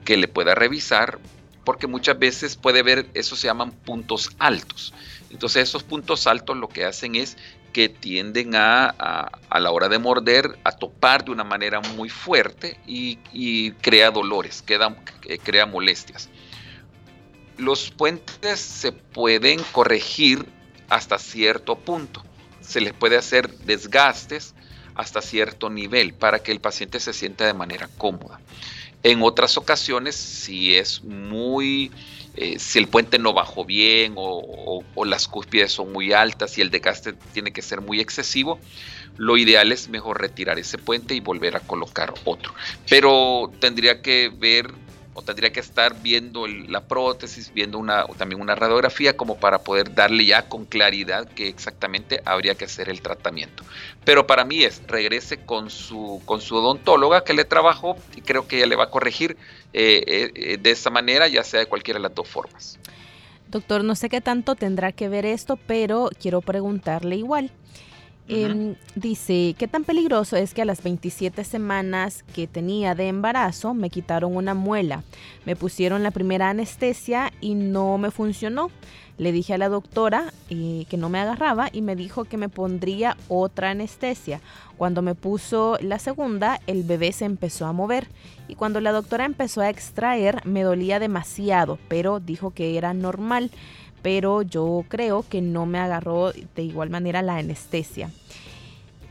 [0.05, 1.19] que le pueda revisar,
[1.65, 4.93] porque muchas veces puede ver, eso se llaman puntos altos.
[5.29, 7.37] Entonces esos puntos altos lo que hacen es
[7.73, 12.79] que tienden a, a, la hora de morder a topar de una manera muy fuerte
[12.87, 16.29] y, crea dolores, eh, crea molestias.
[17.57, 20.45] Los puentes se pueden corregir
[20.89, 22.23] hasta cierto punto.
[22.67, 24.53] Se les puede hacer desgastes
[24.95, 28.39] hasta cierto nivel para que el paciente se sienta de manera cómoda.
[29.03, 31.91] En otras ocasiones, si es muy
[32.39, 36.69] eh, si el puente no bajó bien o, las cúspides son muy altas y el
[36.69, 38.59] desgaste tiene que ser muy excesivo,
[39.17, 42.53] lo ideal es mejor retirar ese puente y volver a colocar otro.
[42.87, 44.71] Pero tendría que ver
[45.17, 47.83] o tendría que estar viendo la prótesis, viendo
[48.19, 52.87] también una radiografía como para poder darle ya con claridad que exactamente habría que hacer
[52.87, 53.63] el tratamiento.
[54.05, 58.47] Pero para mí es, regrese con su, con su odontóloga que le trabajó y creo
[58.47, 59.37] que ella le va a corregir
[59.73, 62.77] eh, eh, de esa manera, ya sea de cualquiera de las dos formas.
[63.47, 67.49] Doctor, no sé qué tanto tendrá que ver esto, pero quiero preguntarle igual.
[68.29, 73.73] Em, dice, ¿qué tan peligroso es que a las 27 semanas que tenía de embarazo
[73.73, 75.03] me quitaron una muela?
[75.45, 78.69] Me pusieron la primera anestesia y no me funcionó.
[79.17, 82.49] Le dije a la doctora eh, que no me agarraba y me dijo que me
[82.49, 84.41] pondría otra anestesia.
[84.77, 88.07] Cuando me puso la segunda, el bebé se empezó a mover
[88.47, 93.49] y cuando la doctora empezó a extraer me dolía demasiado, pero dijo que era normal
[94.01, 98.09] pero yo creo que no me agarró de igual manera la anestesia.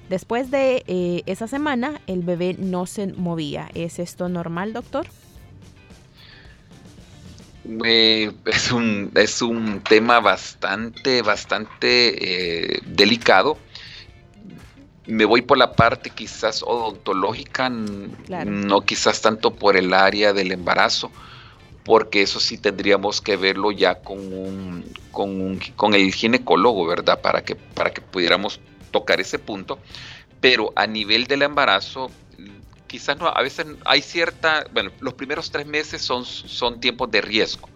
[0.09, 3.69] Después de eh, esa semana, el bebé no se movía.
[3.75, 5.07] ¿Es esto normal, doctor?
[7.85, 13.59] Eh, es, un, es un tema bastante, bastante eh, delicado.
[15.07, 21.11] Me voy por la parte quizás odontológica, no quizás tanto por el área del embarazo
[21.87, 27.21] porque eso sí tendríamos que verlo ya con, un, con, con el ginecólogo, ¿verdad?
[27.21, 28.59] Para que, para que pudiéramos
[28.91, 29.79] tocar ese punto.
[30.41, 32.11] Pero a nivel del embarazo,
[32.89, 37.21] quizás no, a veces hay cierta, bueno, los primeros tres meses son, son tiempos de
[37.21, 37.69] riesgo.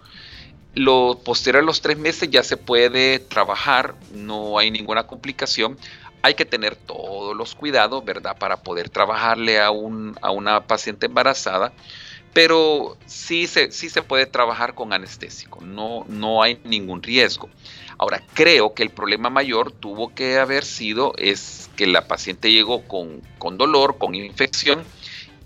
[0.74, 5.78] Lo posterior a los tres meses ya se puede trabajar, no hay ninguna complicación.
[6.22, 8.36] Hay que tener todos los cuidados, ¿verdad?
[8.36, 11.72] Para poder trabajarle a, un, a una paciente embarazada
[12.32, 17.48] pero sí se, sí se puede trabajar con anestésico, no, no hay ningún riesgo.
[17.98, 22.82] Ahora, creo que el problema mayor tuvo que haber sido es que la paciente llegó
[22.82, 24.84] con, con dolor, con infección,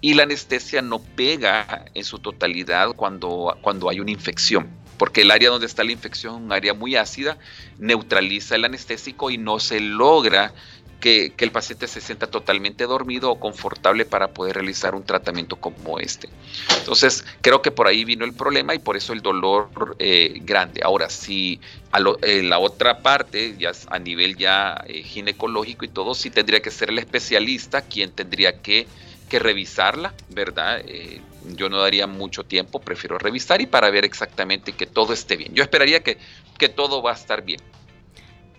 [0.01, 4.69] y la anestesia no pega en su totalidad cuando, cuando hay una infección,
[4.99, 7.39] porque el área donde está la infección, un área muy ácida,
[7.79, 10.53] neutraliza el anestésico y no se logra
[11.05, 15.99] que, el paciente se sienta totalmente dormido o confortable para poder realizar un tratamiento como
[15.99, 16.31] este.
[16.79, 20.81] Entonces, creo que por ahí vino el problema y por eso el dolor eh, grande.
[20.83, 21.61] Ahora, si
[22.23, 26.71] en la otra parte, ya a nivel ya eh, ginecológico y todo, sí tendría que
[26.71, 28.87] ser el especialista quien tendría que,
[29.29, 30.81] que revisarla, ¿verdad?
[30.87, 31.21] Eh,
[31.55, 35.55] yo no daría mucho tiempo, prefiero revisar y para ver exactamente que todo esté bien.
[35.55, 36.17] Yo esperaría que,
[36.57, 37.61] que todo va a estar bien.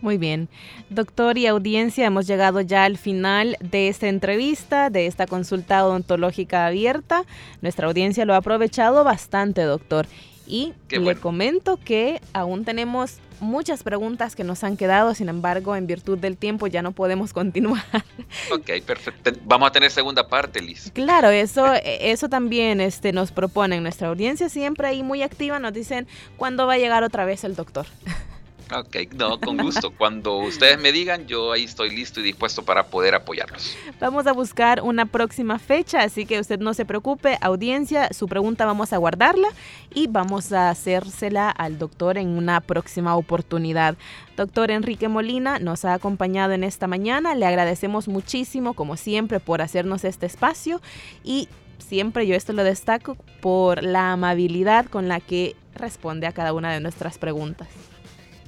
[0.02, 0.50] Muy bien.
[0.90, 6.66] Doctor y audiencia, hemos llegado ya al final de esta entrevista, de esta consulta odontológica
[6.66, 7.24] abierta.
[7.62, 10.08] Nuestra audiencia lo ha aprovechado bastante, doctor.
[10.48, 15.88] Y le comento que aún tenemos muchas preguntas que nos han quedado, sin embargo, en
[15.88, 17.84] virtud del tiempo ya no podemos continuar.
[18.52, 19.32] Ok, perfecto.
[19.46, 20.92] Vamos a tener segunda parte, Liz.
[20.94, 23.82] Claro, eso, eso también este, nos proponen.
[23.84, 27.56] Nuestra audiencia siempre ahí muy activa nos dicen cuándo va a llegar otra vez el
[27.56, 27.86] doctor.
[28.74, 29.92] Ok, no, con gusto.
[29.92, 33.78] Cuando ustedes me digan, yo ahí estoy listo y dispuesto para poder apoyarlos.
[34.00, 38.66] Vamos a buscar una próxima fecha, así que usted no se preocupe, audiencia, su pregunta
[38.66, 39.50] vamos a guardarla
[39.94, 43.98] y vamos a hacérsela al doctor en una próxima oportunidad.
[44.36, 49.62] Doctor Enrique Molina nos ha acompañado en esta mañana, le agradecemos muchísimo, como siempre, por
[49.62, 50.82] hacernos este espacio
[51.24, 56.54] y siempre yo esto lo destaco por la amabilidad con la que responde a cada
[56.54, 57.68] una de nuestras preguntas.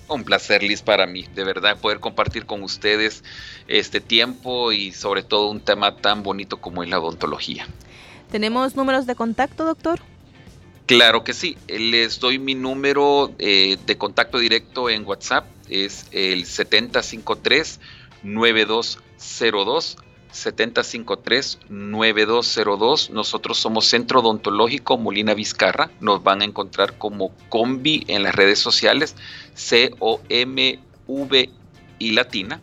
[0.10, 3.24] Un placer, Liz, para mí, de verdad, poder compartir con ustedes
[3.68, 7.68] este tiempo y sobre todo un tema tan bonito como es la odontología.
[8.32, 10.00] ¿Tenemos números de contacto, doctor?
[10.86, 11.58] Claro que sí.
[11.68, 15.46] Les doy mi número eh, de contacto directo en WhatsApp.
[15.70, 17.80] Es el 7053
[18.24, 19.98] 9202
[20.34, 23.10] 7053-9202.
[23.10, 25.90] Nosotros somos Centro Odontológico Molina Vizcarra.
[26.00, 29.16] Nos van a encontrar como Combi en las redes sociales,
[29.54, 31.50] C-O-M-V
[32.00, 32.62] y latina.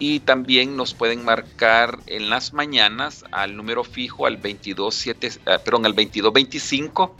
[0.00, 5.86] Y también nos pueden marcar en las mañanas al número fijo al 227, ah, perdón,
[5.86, 7.16] al 2225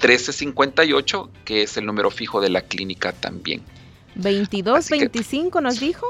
[0.00, 3.62] 1358, que es el número fijo de la clínica también.
[4.14, 6.06] 2225 nos dijo.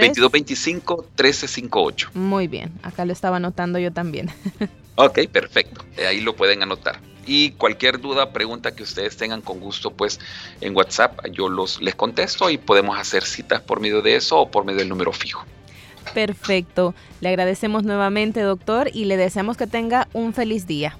[0.00, 2.10] 2225 1358.
[2.14, 4.30] Muy bien, acá lo estaba anotando yo también.
[4.96, 5.84] ok, perfecto.
[6.06, 7.00] Ahí lo pueden anotar.
[7.26, 10.20] Y cualquier duda, pregunta que ustedes tengan con gusto, pues
[10.60, 14.50] en WhatsApp yo los les contesto y podemos hacer citas por medio de eso o
[14.50, 15.44] por medio del número fijo.
[16.14, 16.94] Perfecto.
[17.20, 20.96] Le agradecemos nuevamente, doctor, y le deseamos que tenga un feliz día.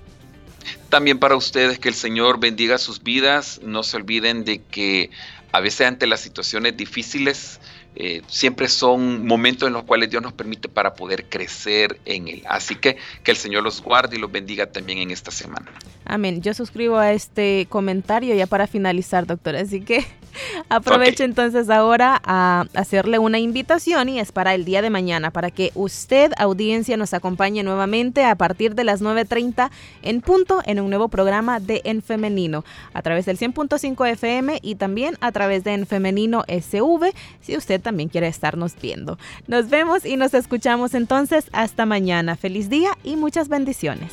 [0.89, 3.61] También para ustedes que el Señor bendiga sus vidas.
[3.63, 5.11] No se olviden de que
[5.53, 7.61] a veces ante las situaciones difíciles
[7.97, 12.43] eh, siempre son momentos en los cuales Dios nos permite para poder crecer en Él.
[12.47, 15.73] Así que que el Señor los guarde y los bendiga también en esta semana.
[16.05, 16.43] Amén.
[16.43, 19.57] Yo suscribo a este comentario ya para finalizar, doctor.
[19.57, 20.05] Así que
[20.69, 25.51] Aprovecho entonces ahora a hacerle una invitación y es para el día de mañana, para
[25.51, 29.71] que usted, audiencia, nos acompañe nuevamente a partir de las 9.30
[30.03, 34.75] en punto en un nuevo programa de En Femenino, a través del 100.5 FM y
[34.77, 39.19] también a través de En Femenino SV, si usted también quiere estarnos viendo.
[39.47, 42.37] Nos vemos y nos escuchamos entonces hasta mañana.
[42.37, 44.13] Feliz día y muchas bendiciones.